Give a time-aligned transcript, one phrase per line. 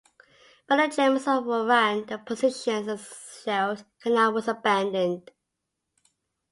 [0.67, 5.29] But the Germans overran the positions and the Scheldt Canal was abandoned.